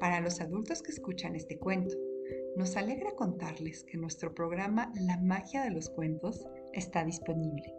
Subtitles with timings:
[0.00, 1.94] Para los adultos que escuchan este cuento,
[2.56, 7.74] nos alegra contarles que nuestro programa La magia de los cuentos está disponible.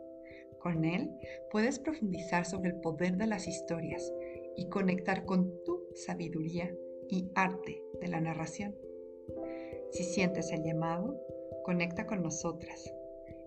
[0.60, 1.10] Con él
[1.52, 4.14] puedes profundizar sobre el poder de las historias
[4.56, 6.72] y conectar con tu sabiduría
[7.10, 8.76] y arte de la narración.
[9.90, 11.20] Si sientes el llamado,
[11.64, 12.94] conecta con nosotras.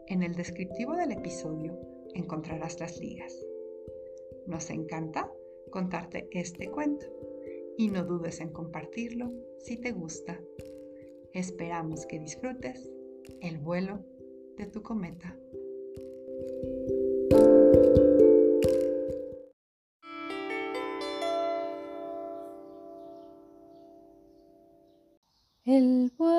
[0.09, 1.79] En el descriptivo del episodio
[2.15, 3.33] encontrarás las ligas.
[4.49, 5.31] Nos encanta
[5.71, 7.07] contarte este cuento
[7.77, 10.41] y no dudes en compartirlo si te gusta.
[11.33, 12.91] Esperamos que disfrutes
[13.41, 14.05] el vuelo
[14.57, 15.37] de tu cometa.
[25.65, 26.34] El vuelo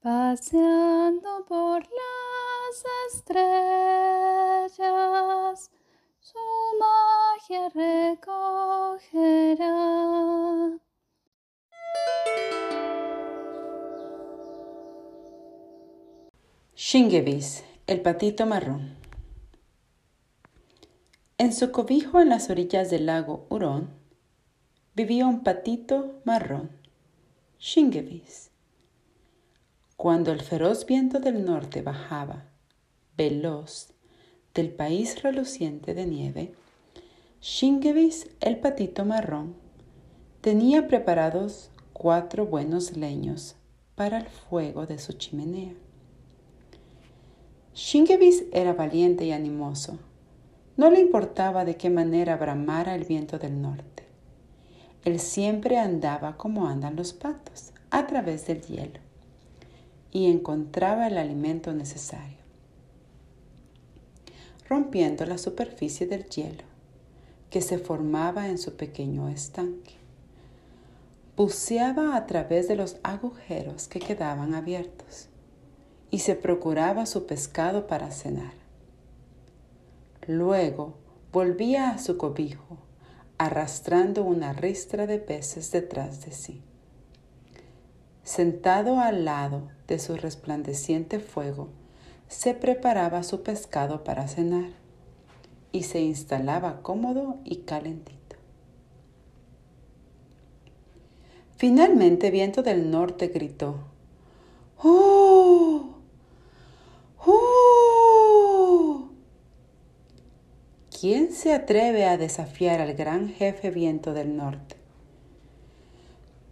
[0.00, 4.78] paseando por las estrellas,
[6.20, 6.38] su
[6.78, 8.68] magia recogerá.
[16.76, 18.96] Shingebis, el patito marrón.
[21.38, 23.90] En su cobijo en las orillas del lago Hurón
[24.94, 26.70] vivía un patito marrón,
[27.58, 28.47] Shingebis
[29.98, 32.44] cuando el feroz viento del norte bajaba,
[33.16, 33.88] veloz,
[34.54, 36.54] del país reluciente de nieve,
[37.40, 39.56] Shingebis, el patito marrón,
[40.40, 43.56] tenía preparados cuatro buenos leños
[43.96, 45.74] para el fuego de su chimenea.
[47.74, 49.98] Shingebis era valiente y animoso.
[50.76, 54.04] No le importaba de qué manera bramara el viento del norte.
[55.04, 59.07] Él siempre andaba como andan los patos, a través del hielo
[60.10, 62.38] y encontraba el alimento necesario,
[64.68, 66.64] rompiendo la superficie del hielo
[67.50, 69.94] que se formaba en su pequeño estanque.
[71.36, 75.28] Buceaba a través de los agujeros que quedaban abiertos
[76.10, 78.52] y se procuraba su pescado para cenar.
[80.26, 80.94] Luego
[81.32, 82.78] volvía a su cobijo,
[83.38, 86.62] arrastrando una ristra de peces detrás de sí.
[88.24, 91.68] Sentado al lado de su resplandeciente fuego,
[92.28, 94.70] se preparaba su pescado para cenar
[95.72, 98.36] y se instalaba cómodo y calentito.
[101.56, 103.78] Finalmente Viento del Norte gritó,
[104.80, 105.96] ¡Oh!
[107.26, 109.08] ¡Oh!
[111.00, 114.76] ¿Quién se atreve a desafiar al gran jefe Viento del Norte?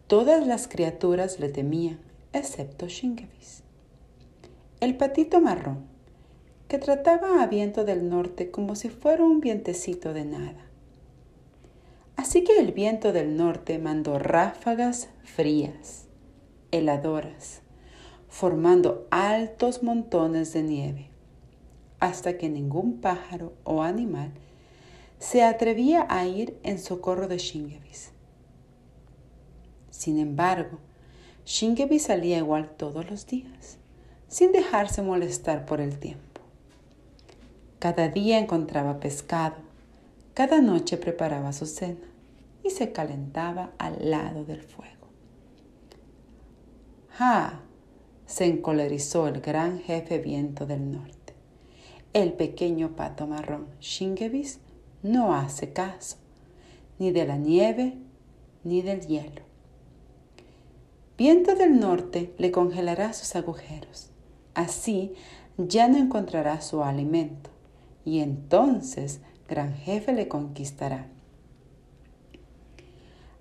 [0.06, 1.98] Todas las criaturas le temían,
[2.38, 3.62] excepto Shingebis.
[4.80, 5.86] El patito marrón,
[6.68, 10.66] que trataba a viento del norte como si fuera un vientecito de nada.
[12.16, 16.08] Así que el viento del norte mandó ráfagas frías,
[16.72, 17.62] heladoras,
[18.28, 21.10] formando altos montones de nieve,
[22.00, 24.32] hasta que ningún pájaro o animal
[25.18, 28.10] se atrevía a ir en socorro de Shingebis.
[29.90, 30.78] Sin embargo,
[31.46, 33.78] Shingebi salía igual todos los días,
[34.26, 36.40] sin dejarse molestar por el tiempo.
[37.78, 39.54] Cada día encontraba pescado,
[40.34, 42.08] cada noche preparaba su cena
[42.64, 45.06] y se calentaba al lado del fuego.
[47.10, 47.60] ¡Ja!
[48.26, 51.32] se encolerizó el gran jefe viento del norte.
[52.12, 54.58] El pequeño pato marrón Shingebis
[55.04, 56.16] no hace caso,
[56.98, 57.98] ni de la nieve
[58.64, 59.45] ni del hielo.
[61.18, 64.10] Viento del norte le congelará sus agujeros.
[64.54, 65.14] Así
[65.56, 67.50] ya no encontrará su alimento.
[68.04, 71.08] Y entonces gran jefe le conquistará.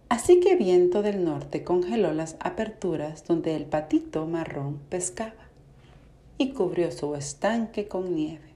[0.08, 5.34] Así que viento del norte congeló las aperturas donde el patito marrón pescaba
[6.38, 8.54] y cubrió su estanque con nieve.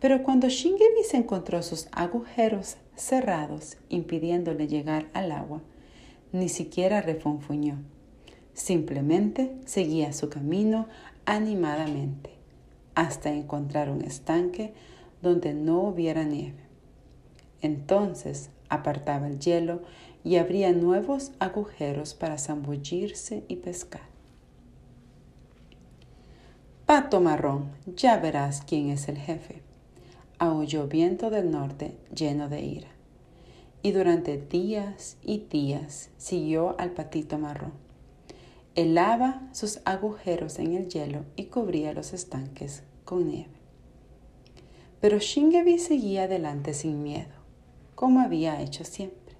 [0.00, 5.62] Pero cuando Shingebi encontró sus agujeros cerrados impidiéndole llegar al agua,
[6.32, 7.78] ni siquiera refunfuñó.
[8.52, 10.88] Simplemente seguía su camino
[11.24, 12.30] animadamente
[12.94, 14.74] hasta encontrar un estanque
[15.22, 16.64] donde no hubiera nieve.
[17.60, 19.82] Entonces apartaba el hielo
[20.24, 24.02] y abría nuevos agujeros para zambullirse y pescar.
[26.86, 29.62] Pato marrón, ya verás quién es el jefe,
[30.38, 32.97] aulló viento del norte lleno de ira.
[33.82, 37.72] Y durante días y días siguió al patito marrón.
[38.74, 43.58] Helaba sus agujeros en el hielo y cubría los estanques con nieve.
[45.00, 47.34] Pero Shingebi seguía adelante sin miedo,
[47.94, 49.36] como había hecho siempre.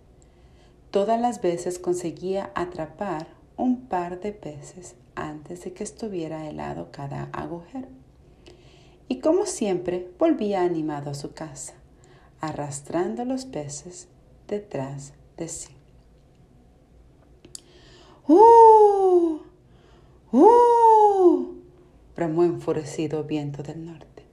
[0.91, 3.27] Todas las veces conseguía atrapar
[3.57, 7.89] un par de peces antes de que estuviera helado cada agujero.
[9.09, 11.75] Y como siempre, volvía animado a su casa,
[12.41, 14.09] arrastrando los peces
[14.49, 15.69] detrás de sí.
[18.27, 19.39] ¡Uh!
[20.33, 21.55] ¡Uh!
[22.17, 24.25] bramó enfurecido viento del norte.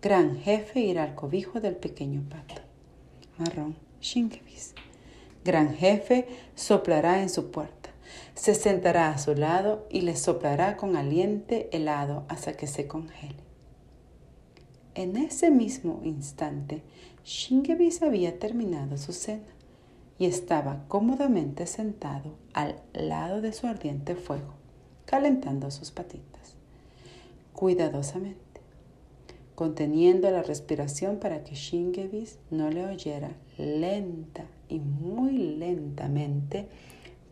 [0.00, 2.62] Gran jefe irá al cobijo del pequeño pato.
[3.38, 4.74] Marrón, Shinkevis.
[5.44, 7.84] Gran jefe soplará en su puerta
[8.34, 13.44] se sentará a su lado y le soplará con aliente helado hasta que se congele.
[14.94, 16.82] En ese mismo instante,
[17.24, 19.53] Shingebis había terminado su cena
[20.18, 24.54] y estaba cómodamente sentado al lado de su ardiente fuego,
[25.04, 26.56] calentando sus patitas,
[27.52, 28.60] cuidadosamente,
[29.54, 36.68] conteniendo la respiración para que Shingebis no le oyera lenta y muy lentamente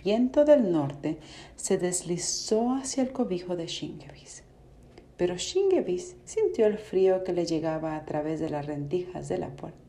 [0.02, 1.19] viento del norte
[1.56, 4.43] se deslizó hacia el cobijo de Shingebis.
[5.17, 9.50] Pero Shingebis sintió el frío que le llegaba a través de las rendijas de la
[9.50, 9.81] puerta.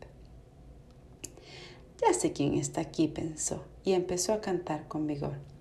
[2.01, 5.52] Ya sé quién está aquí, pensó, y empezó a cantar con vigor.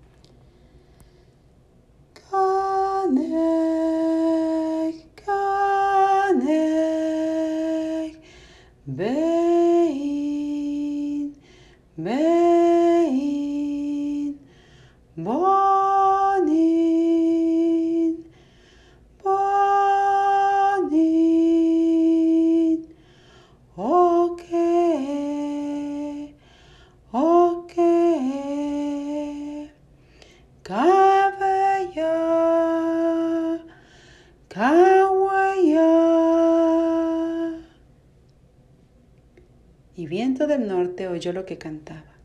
[40.43, 42.17] Viento del norte oyó lo que cantaba.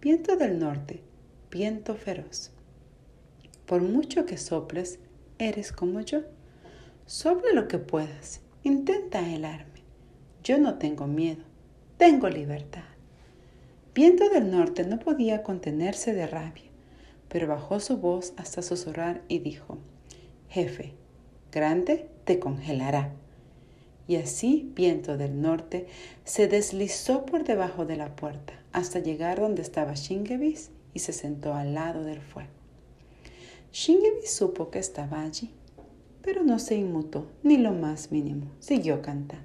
[0.00, 1.02] Viento del norte,
[1.50, 2.52] viento feroz.
[3.66, 5.00] Por mucho que soples,
[5.38, 6.20] eres como yo.
[7.06, 9.82] Sopla lo que puedas, intenta helarme.
[10.44, 11.42] Yo no tengo miedo,
[11.96, 12.84] tengo libertad.
[13.94, 16.70] Viento del norte no podía contenerse de rabia,
[17.28, 19.78] pero bajó su voz hasta susurrar y dijo,
[20.50, 20.92] Jefe,
[21.50, 23.12] grande te congelará.
[24.06, 25.86] Y así Viento del Norte
[26.24, 31.54] se deslizó por debajo de la puerta hasta llegar donde estaba Shingebis y se sentó
[31.54, 32.50] al lado del fuego.
[33.72, 35.50] Shingebis supo que estaba allí,
[36.22, 38.46] pero no se inmutó ni lo más mínimo.
[38.60, 39.44] Siguió cantando.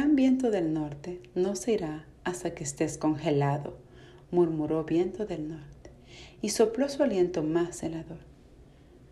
[0.15, 3.77] viento del norte no se irá hasta que estés congelado,
[4.31, 5.91] murmuró viento del norte,
[6.41, 8.19] y sopló su aliento más helador.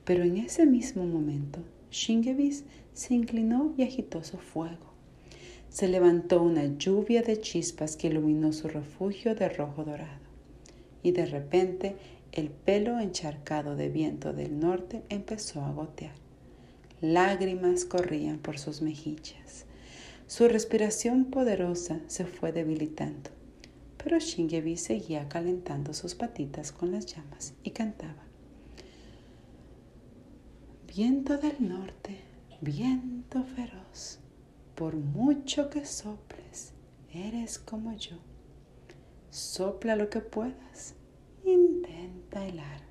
[0.05, 1.59] Pero en ese mismo momento,
[1.91, 2.63] Shingebis
[2.93, 4.93] se inclinó y agitó su fuego.
[5.69, 10.19] Se levantó una lluvia de chispas que iluminó su refugio de rojo dorado.
[11.03, 11.95] Y de repente
[12.31, 16.15] el pelo encharcado de viento del norte empezó a gotear.
[17.01, 19.65] Lágrimas corrían por sus mejillas.
[20.29, 23.31] Su respiración poderosa se fue debilitando,
[23.97, 28.27] pero Shingebi seguía calentando sus patitas con las llamas y cantaba.
[30.85, 32.19] Viento del norte,
[32.61, 34.19] viento feroz,
[34.75, 36.73] por mucho que soples,
[37.11, 38.17] eres como yo.
[39.31, 40.93] Sopla lo que puedas,
[41.43, 42.81] intenta helar.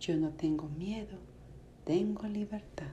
[0.00, 1.18] Yo no tengo miedo,
[1.84, 2.90] tengo libertad.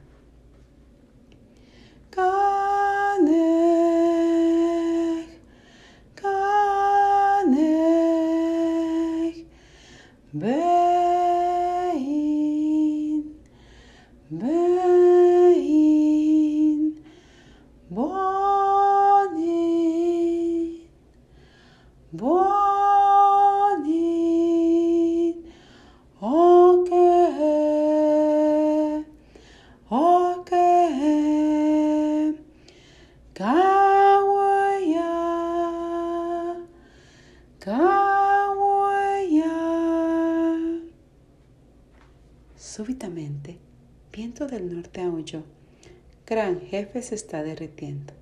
[46.25, 48.13] Gran jefe se está derritiendo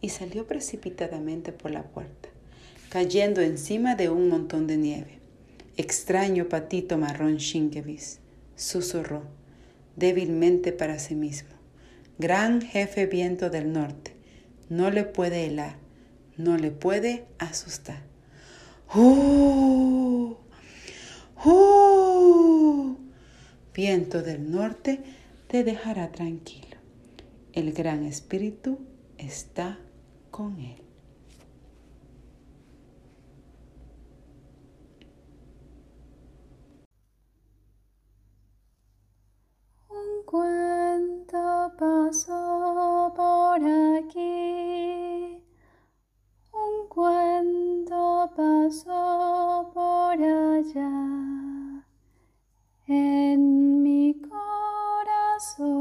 [0.00, 2.28] y salió precipitadamente por la puerta,
[2.90, 5.18] cayendo encima de un montón de nieve.
[5.76, 8.20] Extraño patito marrón Shinkevis,
[8.56, 9.22] susurró
[9.96, 11.50] débilmente para sí mismo.
[12.18, 14.14] Gran jefe viento del norte,
[14.68, 15.76] no le puede helar,
[16.36, 18.02] no le puede asustar.
[18.94, 20.36] ¡Uh!
[21.44, 22.96] ¡Uh!
[23.74, 25.00] Viento del norte
[25.46, 26.76] te dejará tranquilo.
[27.52, 28.78] El gran espíritu
[29.16, 29.78] está
[30.30, 30.82] con él.
[39.88, 43.60] Un cuento pasó por
[43.98, 45.42] aquí.
[46.52, 51.06] Un cuento pasó por allá.
[55.46, 55.75] そう。